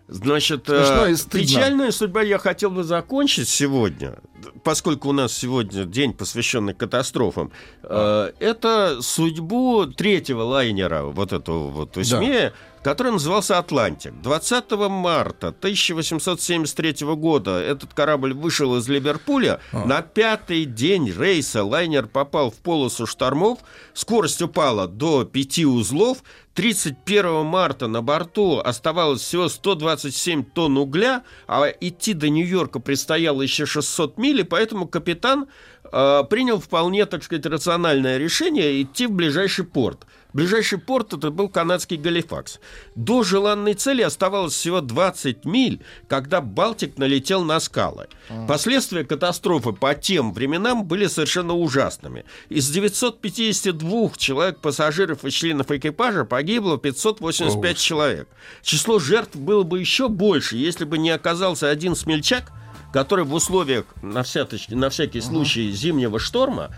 [0.09, 4.19] Значит, э, печальная судьба я хотел бы закончить сегодня,
[4.63, 7.51] поскольку у нас сегодня день, посвященный катастрофам.
[7.83, 12.53] Э, это судьбу третьего лайнера, вот этого вот Усмея,
[12.87, 14.13] который назывался «Атлантик».
[14.23, 19.59] 20 марта 1873 года этот корабль вышел из Ливерпуля.
[19.73, 23.59] На пятый день рейса лайнер попал в полосу штормов,
[23.93, 26.19] скорость упала до 5 узлов,
[26.55, 33.67] 31 марта на борту оставалось всего 127 тонн угля, а идти до Нью-Йорка предстояло еще
[33.67, 35.49] 600 миль, и поэтому капитан
[35.83, 40.07] э, принял вполне, так сказать, рациональное решение идти в ближайший порт.
[40.37, 42.61] Ближайший порт это был канадский Галифакс.
[42.95, 48.09] До желанной цели оставалось всего 20 миль, когда Балтик налетел на скалы.
[48.47, 52.27] Последствия катастрофы по тем временам были совершенно ужасными.
[52.51, 58.29] Из 952 человек, пассажиров и членов экипажа погибло 585 человек.
[58.61, 62.53] Число жертв было бы еще больше, если бы не оказался один смельчак,
[62.93, 66.75] который в условиях, на всякий, на всякий случай, зимнего шторма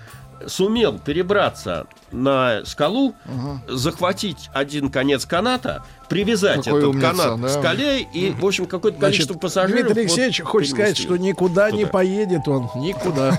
[0.47, 3.14] сумел перебраться на скалу,
[3.66, 7.49] захватить один конец каната, привязать Какой этот умница, канат да.
[7.49, 9.84] к скале и, в общем, какое-то Значит, количество пассажиров...
[9.84, 11.93] Дмитрий вот Алексеевич хочет сказать, что никуда не Туда.
[11.93, 12.70] поедет он.
[12.76, 13.39] Никуда.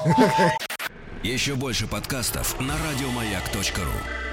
[1.24, 4.29] Еще больше подкастов на радиомаяк.ру.